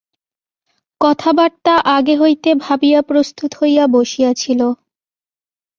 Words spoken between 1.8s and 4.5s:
আগে হইতে ভাবিয়া প্রস্তুত হইয়া বসিয়া